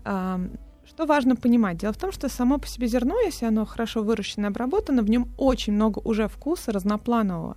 [0.86, 1.78] Что важно понимать?
[1.78, 5.08] Дело в том, что само по себе зерно, если оно хорошо выращено и обработано, в
[5.08, 7.56] нем очень много уже вкуса разнопланового.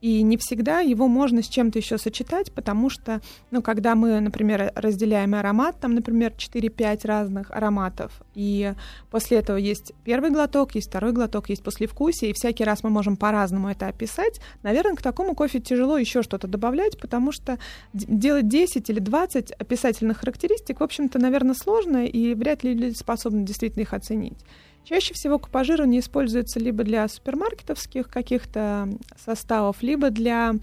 [0.00, 4.72] И не всегда его можно с чем-то еще сочетать, потому что, ну, когда мы, например,
[4.74, 8.74] разделяем аромат, там, например, 4-5 разных ароматов, и
[9.10, 13.16] после этого есть первый глоток, есть второй глоток, есть послевкусие, и всякий раз мы можем
[13.16, 17.58] по-разному это описать, наверное, к такому кофе тяжело еще что-то добавлять, потому что
[17.94, 23.44] делать 10 или 20 описательных характеристик, в общем-то, наверное, сложно, и вряд ли люди способны
[23.44, 24.38] действительно их оценить.
[24.88, 30.54] Чаще всего купажирование используется либо для супермаркетовских каких-то составов, либо для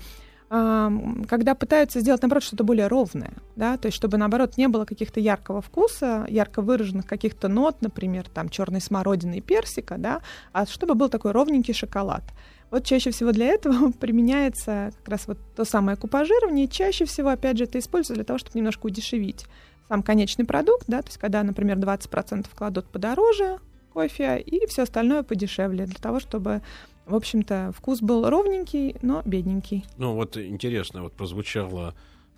[0.50, 5.20] когда пытаются сделать, наоборот, что-то более ровное, да, то есть чтобы, наоборот, не было каких-то
[5.20, 10.94] яркого вкуса, ярко выраженных каких-то нот, например, там, черной смородины и персика, да, а чтобы
[10.94, 12.22] был такой ровненький шоколад.
[12.70, 16.68] Вот чаще всего для этого применяется как раз вот то самое купажирование.
[16.68, 19.48] Чаще всего, опять же, это используется для того, чтобы немножко удешевить
[19.88, 23.58] сам конечный продукт, да, то есть когда, например, 20% кладут подороже,
[23.94, 26.62] кофе и все остальное подешевле, для того, чтобы
[27.06, 29.84] в общем-то, вкус был ровненький, но бедненький.
[29.98, 31.94] Ну, вот интересно, вот прозвучало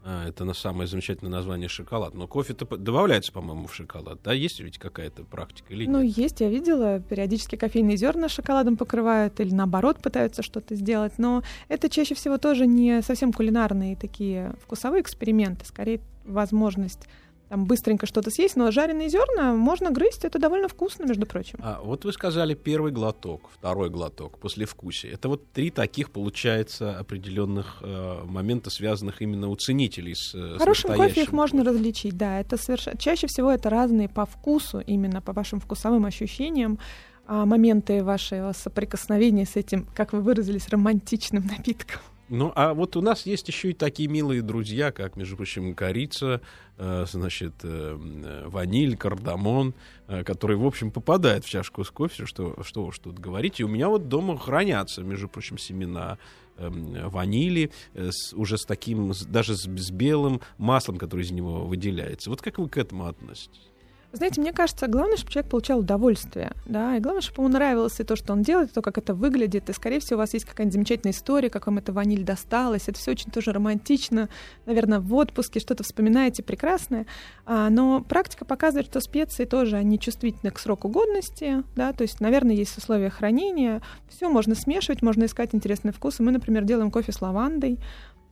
[0.07, 2.13] а, это на самое замечательное название шоколад.
[2.13, 4.19] Но кофе-то добавляется, по-моему, в шоколад.
[4.23, 6.99] Да, есть ведь какая-то практика или Ну, есть, я видела.
[6.99, 11.13] Периодически кофейные зерна шоколадом покрывают или наоборот пытаются что-то сделать.
[11.17, 17.07] Но это чаще всего тоже не совсем кулинарные такие вкусовые эксперименты, скорее возможность
[17.55, 21.57] там быстренько что-то съесть, но жареные зерна можно грызть, это довольно вкусно, между прочим.
[21.61, 25.13] А вот вы сказали первый глоток, второй глоток, после вкусия.
[25.13, 30.91] Это вот три таких, получается, определенных э, момента, связанных именно у ценителей с, э, Хорошим
[30.91, 32.41] с кофе их можно различить, да.
[32.41, 32.97] Это совершенно...
[32.97, 36.77] Чаще всего это разные по вкусу, именно по вашим вкусовым ощущениям,
[37.25, 42.01] а моменты вашего соприкосновения с этим, как вы выразились, романтичным напитком.
[42.27, 46.41] Ну, а вот у нас есть еще и такие милые друзья, как, между прочим, корица,
[46.77, 49.75] э, значит, э, ваниль, кардамон,
[50.07, 53.59] э, которые, в общем, попадают в чашку с кофе, что, что уж тут говорить.
[53.59, 56.17] И у меня вот дома хранятся, между прочим, семена
[56.57, 62.31] эм, ванили, с, уже с таким, даже с, с белым маслом, которое из него выделяется.
[62.31, 63.71] Вот как вы к этому относитесь?
[64.15, 68.03] Знаете, мне кажется, главное, чтобы человек получал удовольствие, да, и главное, чтобы ему нравилось и
[68.03, 70.45] то, что он делает, и то, как это выглядит, и, скорее всего, у вас есть
[70.45, 74.29] какая-нибудь замечательная история, как вам эта ваниль досталась, это все очень тоже романтично,
[74.65, 77.07] наверное, в отпуске что-то вспоминаете прекрасное,
[77.45, 82.21] а, но практика показывает, что специи тоже, они чувствительны к сроку годности, да, то есть,
[82.21, 86.23] наверное, есть условия хранения, все можно смешивать, можно искать интересные вкусы.
[86.23, 87.79] Мы, например, делаем кофе с лавандой,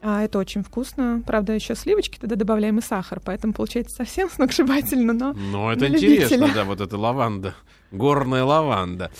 [0.04, 1.24] а, это очень вкусно.
[1.26, 6.52] Правда, еще сливочки тогда добавляем и сахар, поэтому получается совсем сногсшибательно, но Ну, это интересно,
[6.54, 7.56] да, вот эта лаванда.
[7.94, 9.12] Горная лаванда.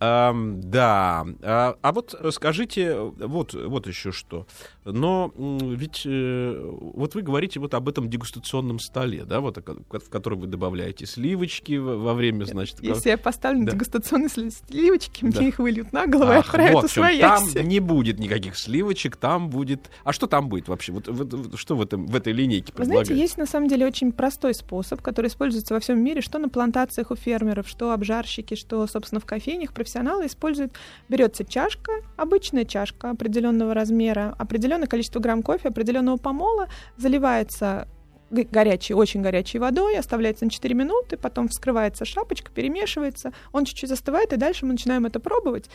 [0.00, 1.26] А, да.
[1.42, 4.46] А, а вот скажите, вот, вот еще что.
[4.84, 10.38] Но ведь э, вот вы говорите вот об этом дегустационном столе, да, вот в который
[10.38, 12.82] вы добавляете сливочки во время, значит...
[12.82, 13.72] Если я поставлю да.
[13.72, 15.40] дегустационные сливочки, да.
[15.40, 19.48] мне их выльют на голову и отправят вот, в Там не будет никаких сливочек, там
[19.50, 19.90] будет...
[20.04, 20.92] А что там будет вообще?
[20.92, 24.12] Вот, вот что в, этом, в этой линейке Вы знаете, есть на самом деле очень
[24.12, 28.86] простой способ, который используется во всем мире, что на плантациях у фермеров, что обжарщики, что,
[28.86, 30.72] собственно, в кофейнях профессионалы используют.
[31.08, 37.88] Берется чашка, обычная чашка определенного размера, определенное количество грамм кофе, определенного помола, заливается
[38.30, 44.32] горячей, очень горячей водой, оставляется на 4 минуты, потом вскрывается шапочка, перемешивается, он чуть-чуть застывает,
[44.32, 45.70] и дальше мы начинаем это пробовать.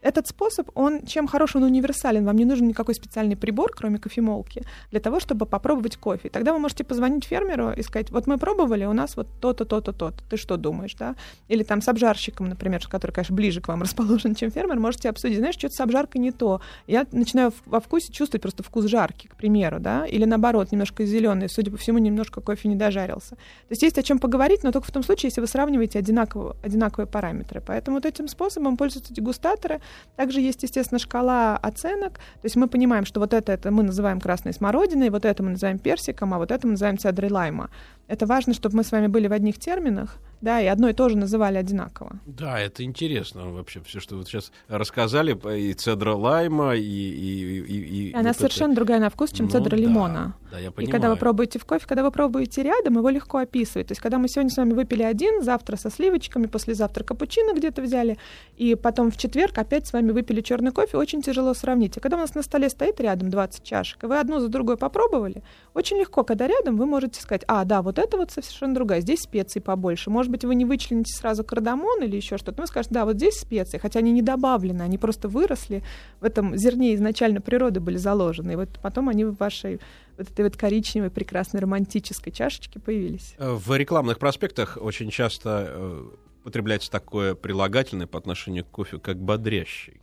[0.00, 2.24] Этот способ, он чем хорош, он универсален.
[2.24, 6.28] Вам не нужен никакой специальный прибор, кроме кофемолки, для того, чтобы попробовать кофе.
[6.28, 9.92] Тогда вы можете позвонить фермеру и сказать, вот мы пробовали, у нас вот то-то, то-то,
[9.92, 10.22] то-то.
[10.30, 11.16] Ты что думаешь, да?
[11.48, 15.38] Или там с обжарщиком, например, который, конечно, ближе к вам расположен, чем фермер, можете обсудить,
[15.38, 16.60] знаешь, что-то с обжаркой не то.
[16.86, 20.06] Я начинаю во вкусе чувствовать просто вкус жарки, к примеру, да?
[20.06, 23.30] Или наоборот, немножко зеленый, судя по всему, немножко кофе не дожарился.
[23.30, 26.56] То есть есть о чем поговорить, но только в том случае, если вы сравниваете одинаково,
[26.62, 27.60] одинаковые параметры.
[27.66, 29.80] Поэтому вот этим способом пользуются дегустаторы,
[30.16, 32.14] также есть, естественно, шкала оценок.
[32.14, 35.50] То есть мы понимаем, что вот это, это мы называем красной смородиной, вот это мы
[35.50, 37.70] называем персиком, а вот это мы называем цедрой лайма.
[38.08, 41.08] Это важно, чтобы мы с вами были в одних терминах, да, и одно и то
[41.08, 42.20] же называли одинаково.
[42.26, 46.80] Да, это интересно вообще, все, что вы сейчас рассказали, и цедра лайма, и...
[46.80, 48.76] и, и, и Она вот совершенно это...
[48.76, 50.34] другая на вкус, чем ну, цедра да, лимона.
[50.50, 50.88] Да, я понимаю.
[50.88, 53.88] И когда вы пробуете в кофе, когда вы пробуете рядом, его легко описывать.
[53.88, 57.82] То есть когда мы сегодня с вами выпили один, завтра со сливочками, послезавтра капучино где-то
[57.82, 58.16] взяли,
[58.56, 61.98] и потом в четверг опять с вами выпили черный кофе, очень тяжело сравнить.
[61.98, 64.76] А когда у нас на столе стоит рядом 20 чашек, и вы одну за другой
[64.76, 65.42] попробовали,
[65.74, 69.20] очень легко, когда рядом, вы можете сказать, а, да, вот это вот совершенно другая, здесь
[69.20, 70.10] специй побольше.
[70.10, 73.16] Может быть, вы не вычлените сразу кардамон или еще что-то, но вы скажете, да, вот
[73.16, 75.82] здесь специи, хотя они не добавлены, они просто выросли,
[76.20, 79.80] в этом зерне изначально природы были заложены, и вот потом они в вашей
[80.16, 83.34] вот этой вот коричневой, прекрасной, романтической чашечке появились.
[83.38, 86.08] Э, в рекламных проспектах очень часто э,
[86.42, 90.00] употребляется такое прилагательное по отношению к кофе, как бодрящий.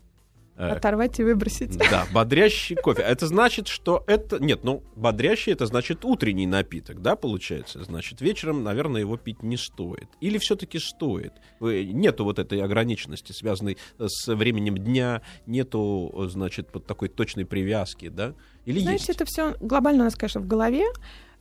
[0.57, 1.77] Э, Оторвать и выбросить.
[1.77, 3.01] Да, бодрящий кофе.
[3.01, 4.39] Это значит, что это...
[4.39, 7.83] Нет, ну, бодрящий это значит утренний напиток, да, получается?
[7.83, 10.07] Значит, вечером, наверное, его пить не стоит.
[10.21, 11.33] Или все-таки стоит?
[11.59, 18.33] Нету вот этой ограниченности, связанной с временем дня, нету, значит, под такой точной привязки, да?
[18.65, 19.09] Или Знаете, есть?
[19.09, 20.85] это все глобально у нас, конечно, в голове.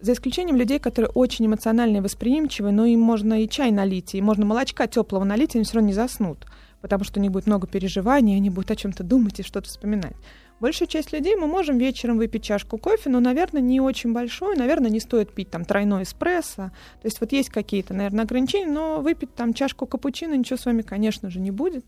[0.00, 4.20] За исключением людей, которые очень эмоциональные и восприимчивые, но им можно и чай налить, и
[4.20, 6.46] можно молочка теплого налить, и они все равно не заснут
[6.84, 10.12] потому что у них будет много переживаний, они будут о чем-то думать и что-то вспоминать.
[10.60, 14.90] Большая часть людей мы можем вечером выпить чашку кофе, но, наверное, не очень большой, наверное,
[14.90, 16.72] не стоит пить там тройной эспрессо.
[17.00, 20.82] То есть вот есть какие-то, наверное, ограничения, но выпить там чашку капучино ничего с вами,
[20.82, 21.86] конечно же, не будет.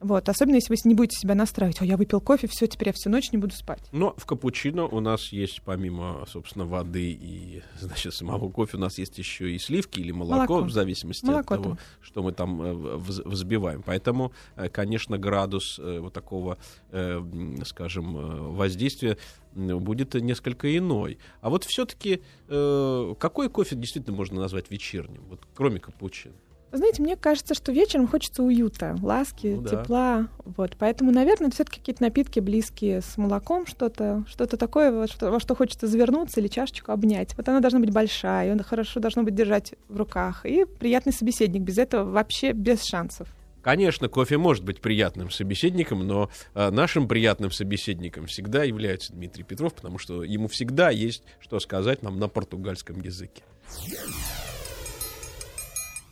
[0.00, 2.92] Вот, особенно если вы не будете себя настраивать, о, я выпил кофе, все, теперь я
[2.92, 3.82] всю ночь не буду спать.
[3.92, 8.98] Но в капучино у нас есть, помимо, собственно, воды и, значит, самого кофе, у нас
[8.98, 10.68] есть еще и сливки или молоко, молоко.
[10.68, 11.84] в зависимости молоко от того, там.
[12.02, 13.82] что мы там э, взбиваем.
[13.82, 16.58] Поэтому, э, конечно, градус э, вот такого,
[17.64, 19.16] скажем, воздействия
[19.52, 21.18] будет несколько иной.
[21.40, 26.34] А вот все-таки какой кофе действительно можно назвать вечерним, вот кроме капучино?
[26.72, 29.70] Знаете, мне кажется, что вечером хочется уюта, ласки, ну, да.
[29.70, 30.28] тепла.
[30.44, 30.76] Вот.
[30.78, 35.54] Поэтому, наверное, все-таки какие-то напитки близкие с молоком, что-то, что-то такое, во что, во что
[35.54, 37.36] хочется завернуться или чашечку обнять.
[37.36, 40.44] Вот она должна быть большая, она хорошо должно быть держать в руках.
[40.44, 41.62] И приятный собеседник.
[41.62, 43.28] Без этого вообще без шансов.
[43.66, 49.74] Конечно, кофе может быть приятным собеседником, но э, нашим приятным собеседником всегда является Дмитрий Петров,
[49.74, 53.42] потому что ему всегда есть что сказать нам на португальском языке.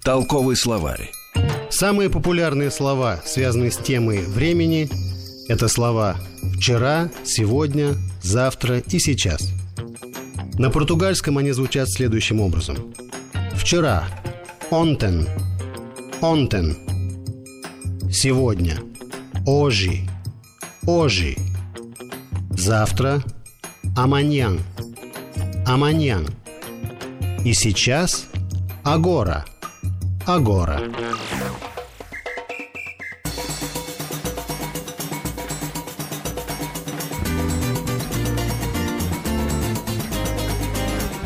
[0.04, 1.12] Толковый словарь.
[1.70, 4.86] Самые популярные слова, связанные с темой времени,
[5.48, 6.16] это слова
[6.58, 9.48] «вчера», «сегодня», «завтра» и «сейчас».
[10.58, 12.92] На португальском они звучат следующим образом.
[13.54, 14.06] Вчера–
[14.70, 15.26] «ontem»,
[16.20, 16.76] «ontem»,
[18.12, 18.80] сегодня–
[19.46, 20.06] «hoje»,
[20.82, 21.38] «hoje»,
[22.50, 23.24] завтра–
[23.96, 24.58] «amanhã»,
[25.66, 26.26] «amanhã»
[27.42, 28.26] и сейчас–
[28.84, 29.44] «agora»,
[30.26, 30.80] Агора.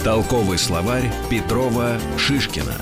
[0.03, 2.75] Толковый словарь Петрова Шишкина.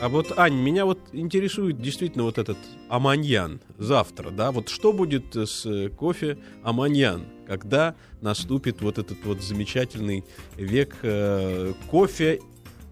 [0.00, 2.56] А вот, Ань, меня вот интересует действительно вот этот
[2.88, 4.50] аманьян завтра, да?
[4.50, 10.24] Вот что будет с э, кофе аманьян, когда наступит вот этот вот замечательный
[10.56, 12.40] век э, кофе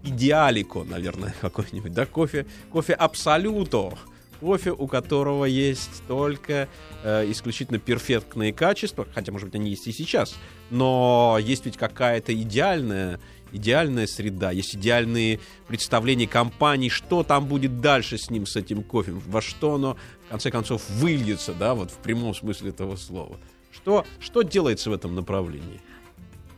[0.03, 2.05] идеалико, наверное, какой-нибудь, да?
[2.05, 3.97] Кофе, кофе абсолюто,
[4.39, 6.67] кофе, у которого есть только
[7.03, 10.35] э, исключительно перфектные качества, хотя, может быть, они есть и сейчас,
[10.69, 13.19] но есть ведь какая-то идеальная
[13.51, 19.13] идеальная среда, есть идеальные представления компании, что там будет дальше с ним, с этим кофе,
[19.13, 23.39] во что оно, в конце концов, выльется, да, вот в прямом смысле этого слова.
[23.71, 25.81] Что, что делается в этом направлении?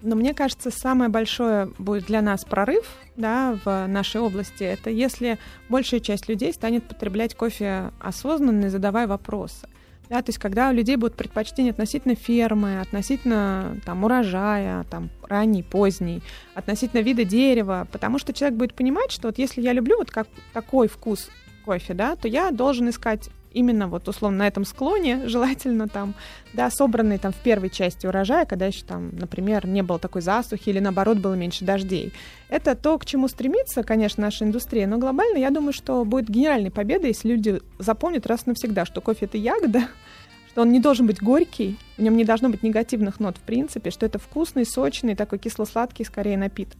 [0.02, 2.86] Но мне кажется, самое большое будет для нас прорыв
[3.16, 5.38] да, в нашей области, это если
[5.70, 9.68] большая часть людей станет потреблять кофе осознанно, задавая вопросы.
[10.10, 15.64] Да, то есть когда у людей будут предпочтения относительно фермы, относительно там, урожая, там, ранний,
[15.64, 16.22] поздний,
[16.54, 20.28] относительно вида дерева, потому что человек будет понимать, что вот если я люблю вот как,
[20.52, 21.30] такой вкус
[21.64, 26.14] кофе, да, то я должен искать именно вот условно на этом склоне, желательно там,
[26.54, 30.70] да, собранный там в первой части урожая, когда еще там, например, не было такой засухи
[30.70, 32.14] или наоборот было меньше дождей.
[32.50, 36.72] Это то, к чему стремится, конечно, наша индустрия, но глобально я думаю, что будет гениальной
[36.72, 39.84] победой, если люди запомнят раз навсегда, что кофе это ягода,
[40.50, 43.92] что он не должен быть горький, в нем не должно быть негативных нот в принципе,
[43.92, 46.78] что это вкусный, сочный, такой кисло-сладкий скорее напиток.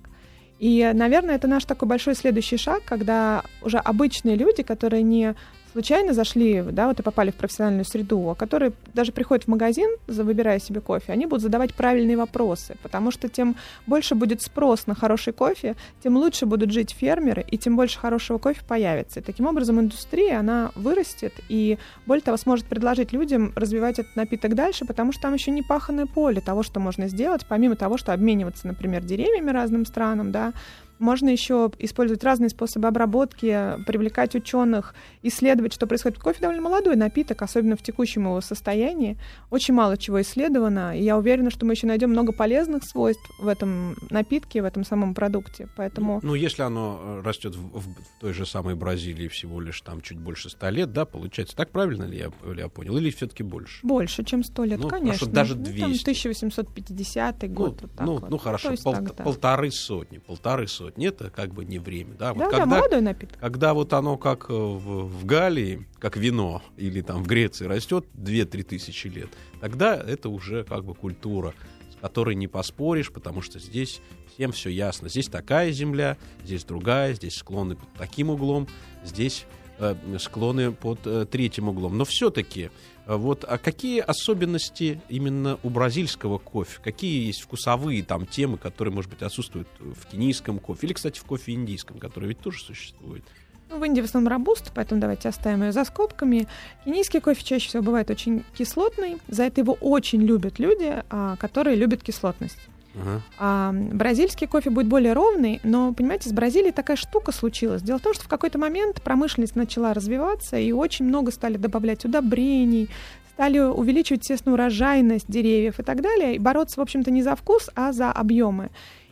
[0.62, 5.34] И, наверное, это наш такой большой следующий шаг, когда уже обычные люди, которые не
[5.72, 9.90] случайно зашли, да, вот и попали в профессиональную среду, а которые даже приходят в магазин,
[10.08, 13.56] выбирая себе кофе, они будут задавать правильные вопросы, потому что тем
[13.88, 18.38] больше будет спрос на хороший кофе, тем лучше будут жить фермеры, и тем больше хорошего
[18.38, 19.20] кофе появится.
[19.20, 24.56] И таким образом индустрия, она вырастет, и более того, сможет предложить людям развивать этот напиток
[24.56, 28.14] дальше, потому что там еще не паханное поле того, что можно сделать, помимо того, что
[28.14, 30.54] обмениваться, например, деревьями разным странам, да,
[31.02, 36.20] можно еще использовать разные способы обработки, привлекать ученых, исследовать, что происходит.
[36.20, 39.18] Кофе довольно молодой напиток, особенно в текущем его состоянии.
[39.50, 43.48] Очень мало чего исследовано, и я уверена, что мы еще найдем много полезных свойств в
[43.48, 45.68] этом напитке, в этом самом продукте.
[45.76, 46.20] Поэтому...
[46.24, 50.20] Ну, если оно э, растет в, в, той же самой Бразилии всего лишь там чуть
[50.20, 52.98] больше ста лет, да, получается, так правильно ли я, ли я понял?
[52.98, 53.86] Или все-таки больше?
[53.86, 55.28] Больше, чем сто лет, ну, конечно.
[55.28, 55.80] Даже 200.
[55.80, 57.82] Ну, там 1850 год.
[57.82, 58.30] Ну, вот так ну, вот.
[58.30, 59.24] ну хорошо, пол, так, да.
[59.24, 62.16] полторы сотни, полторы сотни сотни, это как бы не время.
[62.18, 63.40] Да, вот Да, да, когда, молодой напиток.
[63.40, 68.06] когда вот оно как э, в, в Галлии, как вино, или там в Греции растет
[68.16, 71.54] 2-3 тысячи лет, тогда это уже как бы культура,
[71.92, 74.02] с которой не поспоришь, потому что здесь
[74.34, 75.10] всем все ясно.
[75.10, 78.68] Здесь такая земля, здесь другая, здесь склоны под таким углом,
[79.04, 79.46] здесь
[79.78, 81.98] э, склоны под э, третьим углом.
[81.98, 82.72] Но все-таки а
[83.08, 86.80] вот, а какие особенности именно у бразильского кофе?
[86.84, 90.88] Какие есть вкусовые там темы, которые, может быть, отсутствуют в кенийском кофе?
[90.88, 93.24] Или, кстати, в кофе индийском, который ведь тоже существует?
[93.70, 96.48] Ну, в Индии в основном робуст, поэтому давайте оставим ее за скобками.
[96.84, 99.18] Кенийский кофе чаще всего бывает очень кислотный.
[99.30, 102.60] За это его очень любят люди, а, которые любят кислотность.
[102.96, 103.22] Ага.
[103.40, 107.82] А бразильский кофе будет более ровный, но, понимаете, с Бразилией такая штука случилась.
[107.82, 112.04] Дело в том, что в какой-то момент промышленность начала развиваться, и очень много стали добавлять
[112.06, 112.90] удобрений,
[113.34, 117.70] стали увеличивать, естественно, урожайность деревьев и так далее, и бороться, в общем-то, не за вкус,
[117.76, 118.70] а за объемы.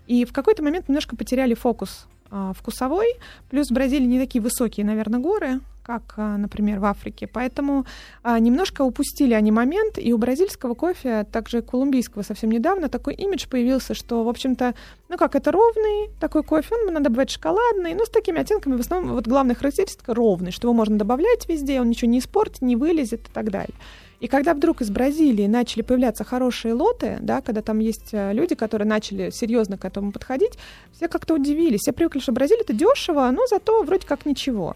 [0.08, 3.08] И в какой-то момент немножко потеряли фокус а, вкусовой,
[3.50, 7.26] плюс в Бразилии не такие высокие, наверное, горы, как, а, например, в Африке.
[7.26, 7.84] Поэтому
[8.22, 13.48] а, немножко упустили они момент, и у бразильского кофе, также колумбийского совсем недавно, такой имидж
[13.50, 14.76] появился, что, в общем-то,
[15.10, 18.82] ну как, это ровный такой кофе, он надо добавить шоколадный, но с такими оттенками, в
[18.82, 22.76] основном, вот главная характеристика ровный, что его можно добавлять везде, он ничего не испортит, не
[22.76, 23.74] вылезет и так далее.
[24.20, 28.86] И когда вдруг из Бразилии начали появляться хорошие лоты, да, когда там есть люди, которые
[28.86, 30.60] начали серьезно к этому подходить,
[30.94, 31.80] все как-то удивились.
[31.80, 34.76] Все привыкли, что Бразилия это дешево, но зато вроде как ничего.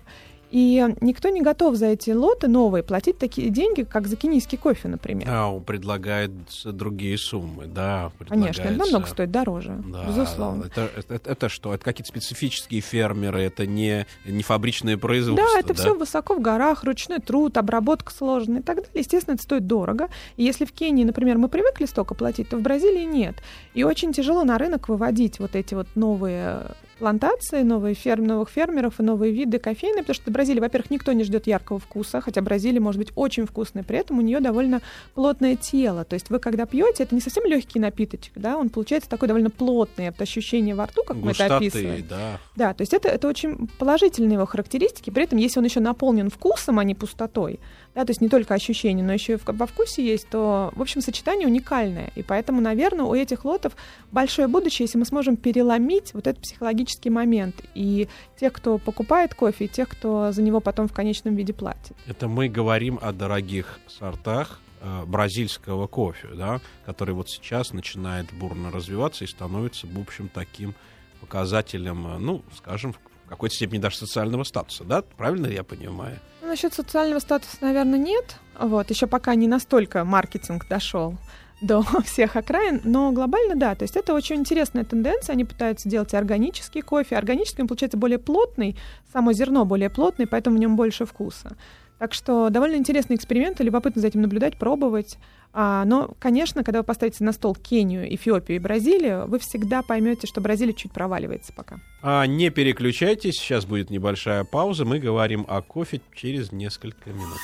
[0.54, 4.88] И никто не готов за эти лоты новые платить такие деньги, как за кенийский кофе,
[4.88, 5.28] например.
[5.28, 6.30] А, он предлагает
[6.64, 8.12] другие суммы, да.
[8.30, 10.66] Конечно, это намного стоит дороже, Да, безусловно.
[10.66, 11.74] Это, это, это что?
[11.74, 15.50] Это какие-то специфические фермеры, это не, не фабричное производство.
[15.56, 18.92] Да, это все высоко в горах, ручной труд, обработка сложная и так далее.
[18.94, 20.10] Естественно, это стоит дорого.
[20.38, 23.38] И если в Кении, например, мы привыкли столько платить, то в Бразилии нет.
[23.74, 29.00] И очень тяжело на рынок выводить вот эти вот новые плантации, новые ферм, новых фермеров
[29.00, 32.42] и новые виды кофейной, потому что в Бразилии, во-первых, никто не ждет яркого вкуса, хотя
[32.42, 34.82] Бразилия может быть очень вкусной, при этом у нее довольно
[35.14, 36.06] плотное тело.
[36.06, 39.50] То есть вы, когда пьете, это не совсем легкий напиточек, да, он получается такой довольно
[39.50, 42.06] плотный, от ощущения во рту, как Густоты, мы это описываем.
[42.10, 42.40] да.
[42.56, 45.10] Да, то есть это, это очень положительные его характеристики.
[45.10, 47.60] При этом, если он еще наполнен вкусом, а не пустотой,
[47.96, 51.02] да, то есть не только ощущение, но еще и во вкусе есть, то, в общем,
[51.02, 52.12] сочетание уникальное.
[52.16, 53.74] И поэтому, наверное, у этих лотов
[54.12, 57.56] большое будущее, если мы сможем переломить вот этот психологический момент.
[57.76, 58.08] И
[58.40, 61.96] тех, кто покупает кофе, и тех, кто за него потом в конечном виде платит.
[62.08, 68.72] Это мы говорим о дорогих сортах э, бразильского кофе, да, который вот сейчас начинает бурно
[68.72, 70.74] развиваться и становится, в общем, таким
[71.22, 75.02] показателем, э, ну, скажем, в какой-то степени даже социального статуса, да?
[75.18, 76.20] Правильно я понимаю?
[76.42, 78.38] Ну, насчет социального статуса, наверное, нет.
[78.60, 81.18] Вот, еще пока не настолько маркетинг дошел
[81.64, 86.14] до всех окраин, но глобально да, то есть это очень интересная тенденция, они пытаются делать
[86.14, 88.78] органический кофе, органический он получается более плотный,
[89.12, 91.56] само зерно более плотное, поэтому в нем больше вкуса.
[92.00, 95.18] Так что довольно интересный эксперимент, любопытно за этим наблюдать, пробовать.
[95.54, 100.28] А, но, конечно, когда вы поставите на стол Кению, Эфиопию и Бразилию, вы всегда поймете,
[100.28, 101.78] что Бразилия чуть проваливается пока.
[102.02, 107.40] А не переключайтесь, сейчас будет небольшая пауза, мы говорим о кофе через несколько минут.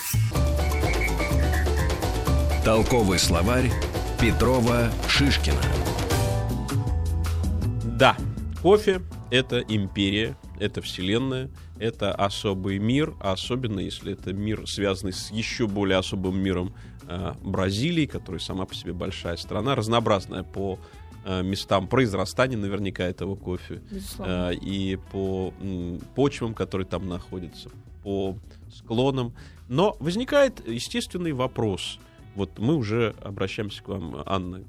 [2.65, 3.71] Толковый словарь
[4.21, 5.55] Петрова Шишкина.
[7.97, 8.17] Да,
[8.61, 9.01] кофе—
[9.31, 11.49] это империя, это вселенная,
[11.79, 16.73] это особый мир, особенно если это мир, связанный с еще более особым миром
[17.07, 20.79] э, Бразилии, которая сама по себе большая страна, разнообразная по
[21.23, 23.81] э, местам произрастания наверняка этого кофе,
[24.19, 27.69] э, и по м, почвам, которые там находятся,
[28.03, 28.35] по
[28.69, 29.33] склонам.
[29.69, 31.99] Но возникает естественный вопрос.
[32.35, 34.63] Вот мы уже обращаемся к вам, Анна,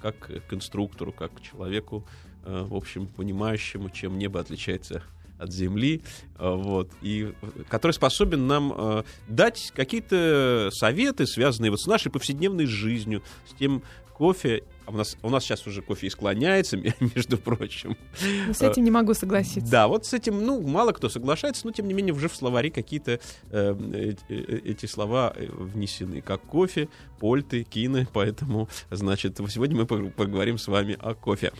[0.00, 2.06] как к инструктору, как к человеку,
[2.44, 5.02] э, в общем, понимающему, чем небо отличается
[5.38, 6.02] от земли,
[6.38, 7.32] э, вот, и
[7.68, 13.82] который способен нам э, дать какие-то советы, связанные вот с нашей повседневной жизнью, с тем
[14.12, 14.64] кофе.
[14.90, 16.76] У нас, у нас сейчас уже кофе и склоняется,
[17.14, 17.96] между прочим.
[18.46, 19.70] Но с этим не могу согласиться.
[19.70, 22.70] Да, вот с этим, ну, мало кто соглашается, но тем не менее уже в словаре
[22.70, 23.18] какие-то э,
[23.50, 26.88] э, э, эти слова э, внесены, как кофе,
[27.20, 31.52] польты, кины, поэтому, значит, сегодня мы пог- поговорим с вами о кофе.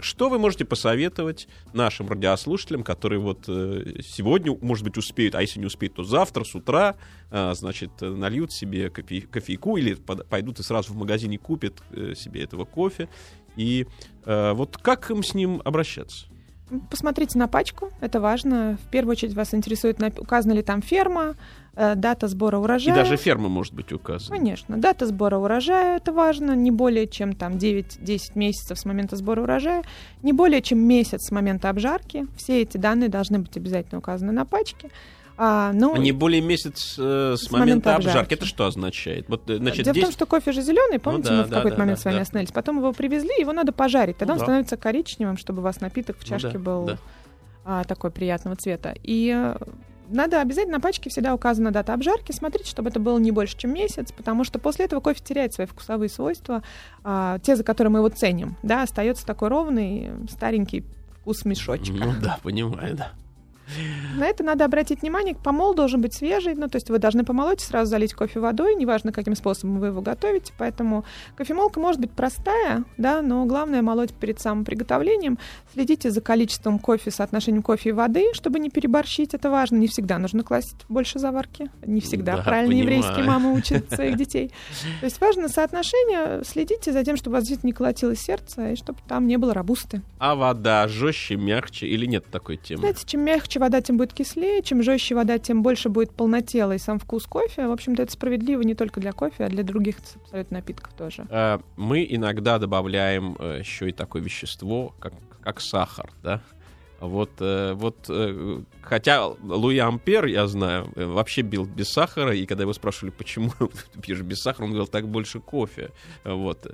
[0.00, 5.66] Что вы можете посоветовать нашим радиослушателям, которые вот сегодня, может быть, успеют, а если не
[5.66, 6.96] успеют, то завтра с утра,
[7.30, 11.82] значит, нальют себе кофе- кофейку или пойдут и сразу в магазине купят
[12.14, 13.08] себе этого кофе.
[13.56, 13.86] И
[14.24, 16.26] э, вот как им с ним обращаться?
[16.90, 18.78] Посмотрите на пачку, это важно.
[18.86, 21.34] В первую очередь вас интересует, указана ли там ферма,
[21.76, 22.94] э, дата сбора И урожая.
[22.94, 24.36] даже ферма может быть указана.
[24.36, 29.42] Конечно, дата сбора урожая это важно, не более чем там 9-10 месяцев с момента сбора
[29.42, 29.84] урожая,
[30.22, 32.26] не более чем месяц с момента обжарки.
[32.36, 34.90] Все эти данные должны быть обязательно указаны на пачке.
[35.36, 38.08] А, ну, не более месяц э, с, С момента, момента обжарки.
[38.18, 38.34] обжарки.
[38.34, 39.28] Это что означает?
[39.28, 40.04] Вот, э, значит, Дело в здесь...
[40.04, 42.04] том, что кофе же зеленый, помните, да, мы в да, какой-то да, момент да, с
[42.04, 42.22] вами да.
[42.22, 42.52] остановились.
[42.52, 44.44] Потом его привезли, его надо пожарить, тогда Ну он да.
[44.44, 46.98] становится коричневым, чтобы у вас напиток в Ну чашке да, был да.
[47.64, 48.94] а, такой приятного цвета.
[49.02, 49.56] И э,
[50.08, 52.30] надо обязательно на пачке всегда указана дата обжарки.
[52.30, 55.66] Смотрите, чтобы это было не больше, чем месяц, потому что после этого кофе теряет свои
[55.66, 56.62] вкусовые свойства,
[57.02, 58.56] а, те, за которые мы его ценим.
[58.62, 60.84] Да, остается такой ровный, старенький
[61.20, 61.92] вкус мешочка.
[61.92, 63.12] Ну да, понимаю, да.
[64.16, 65.34] На это надо обратить внимание.
[65.34, 69.12] Помол должен быть свежий, ну, то есть вы должны помолоть, сразу залить кофе водой, неважно,
[69.12, 70.52] каким способом вы его готовите.
[70.58, 71.04] Поэтому
[71.36, 75.38] кофемолка может быть простая, да, но главное молоть перед самым приготовлением.
[75.72, 79.34] Следите за количеством кофе, соотношением кофе и воды, чтобы не переборщить.
[79.34, 79.76] Это важно.
[79.76, 81.70] Не всегда нужно класть больше заварки.
[81.84, 82.36] Не всегда.
[82.36, 82.96] Да, Правильно понимаю.
[82.98, 84.52] еврейские мамы учат своих детей.
[85.00, 86.44] То есть важно соотношение.
[86.44, 90.02] Следите за тем, чтобы у вас не колотилось сердце, и чтобы там не было рабусты.
[90.18, 92.80] А вода жестче, мягче или нет такой темы?
[92.80, 96.98] Знаете, чем мягче вода, тем будет кислее, чем жестче вода, тем больше будет полнотелый сам
[96.98, 97.66] вкус кофе.
[97.66, 101.26] В общем-то, это справедливо не только для кофе, а для других абсолютно напитков тоже.
[101.30, 106.40] Э, Мы иногда добавляем э, еще и такое вещество, как, как сахар, да?
[107.00, 112.62] Вот, э, вот, э, хотя Луи Ампер, я знаю, вообще бил без сахара, и когда
[112.62, 113.50] его спрашивали, почему
[113.92, 115.90] ты пьешь без сахара, он говорил, так больше кофе.
[116.24, 116.66] Вот.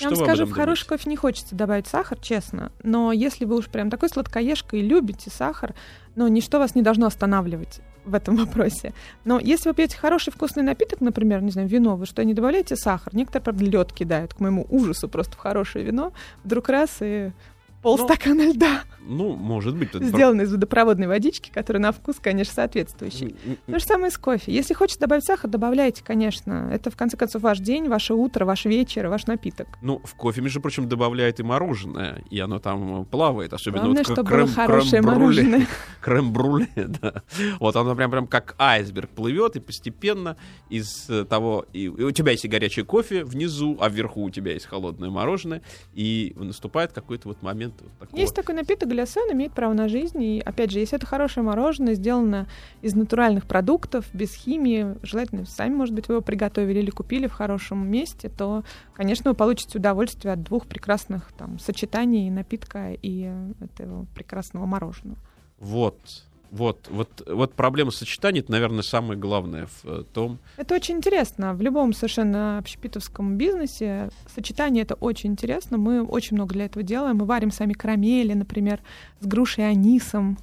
[0.00, 2.72] Я вам скажу, в хороший кофе не хочется добавить сахар, честно.
[2.82, 5.74] Но если вы уж прям такой сладкоежка и любите сахар,
[6.16, 8.92] ну, ничто вас не должно останавливать в этом вопросе.
[9.24, 12.76] Но если вы пьете хороший вкусный напиток, например, не знаю, вино, вы что, не добавляете
[12.76, 13.14] сахар?
[13.14, 16.12] Некоторые, правда, лед кидают, к моему ужасу, просто в хорошее вино.
[16.44, 17.32] Вдруг раз и
[17.84, 18.82] полстакана льда.
[19.06, 19.92] Ну, может быть.
[19.92, 23.36] Сделано из водопроводной водички, которая на вкус, конечно, соответствующий.
[23.66, 24.52] То же самое с кофе.
[24.52, 26.70] Если хочется добавить сахар, добавляйте, конечно.
[26.72, 29.68] Это, в конце концов, ваш день, ваше утро, ваш вечер, ваш напиток.
[29.82, 34.04] Ну, в кофе, между прочим, добавляет и мороженое, и оно там э, плавает, особенно Главное,
[34.04, 35.42] вот чтобы крем, было хорошее крем-брюле.
[35.42, 35.66] мороженое.
[36.00, 37.22] Крем-бруле, да.
[37.60, 40.36] Вот оно прям, прям как айсберг плывет, и постепенно
[40.70, 41.66] из э, того...
[41.74, 45.10] И, и у тебя есть и горячий кофе внизу, а вверху у тебя есть холодное
[45.10, 45.62] мороженое,
[45.92, 48.20] и наступает какой-то вот момент вот такого...
[48.20, 50.22] Есть такой напиток глясен, имеет право на жизнь.
[50.22, 52.46] И, опять же, если это хорошее мороженое, сделано
[52.82, 57.32] из натуральных продуктов, без химии, желательно сами, может быть, вы его приготовили или купили в
[57.32, 64.06] хорошем месте, то, конечно, вы получите удовольствие от двух прекрасных там, сочетаний напитка и этого
[64.14, 65.18] прекрасного мороженого.
[65.58, 65.98] Вот,
[66.50, 70.38] вот, вот, вот проблема сочетания, это, наверное, самое главное в э, том...
[70.56, 71.54] Это очень интересно.
[71.54, 75.78] В любом совершенно общепитовском бизнесе сочетание это очень интересно.
[75.78, 77.16] Мы очень много для этого делаем.
[77.16, 78.80] Мы варим сами карамели, например,
[79.20, 80.38] с грушей и анисом.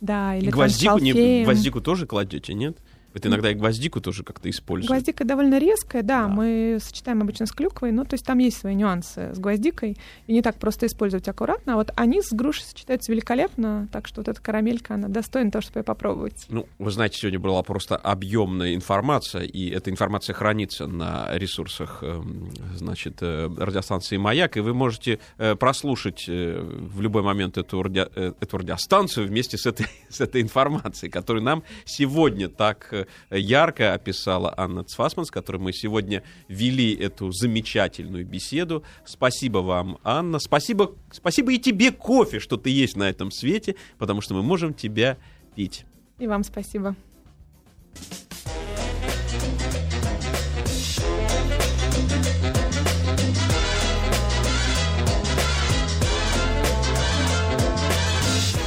[0.00, 1.44] Да, или там с гвоздику, не, шалфеем.
[1.44, 2.76] гвоздику тоже кладете, нет?
[3.14, 4.88] Вот иногда и гвоздику тоже как-то используют.
[4.90, 6.28] Гвоздика довольно резкая, да, Да.
[6.28, 9.96] мы сочетаем обычно с клюквой, но то есть там есть свои нюансы с гвоздикой,
[10.26, 11.74] и не так просто использовать аккуратно.
[11.74, 15.62] А вот анис с грушей сочетаются великолепно, так что вот эта карамелька, она достойна того,
[15.62, 16.46] чтобы ее попробовать.
[16.48, 22.50] Ну, вы знаете, сегодня была просто объемная информация, и эта информация хранится на ресурсах, эм,
[22.76, 28.08] значит, э, радиостанции «Маяк», и вы можете э, прослушать э, в любой момент эту, радио-
[28.40, 32.92] эту радиостанцию вместе с этой, с этой информацией, которую нам сегодня так
[33.30, 38.84] ярко описала Анна Цфасман, с которой мы сегодня вели эту замечательную беседу.
[39.04, 40.38] Спасибо вам, Анна.
[40.38, 44.74] Спасибо, спасибо и тебе, кофе, что ты есть на этом свете, потому что мы можем
[44.74, 45.18] тебя
[45.54, 45.84] пить.
[46.18, 46.94] И вам спасибо.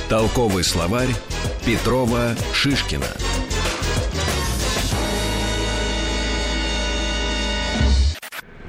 [0.10, 1.10] Толковый словарь
[1.66, 3.35] Петрова Шишкина.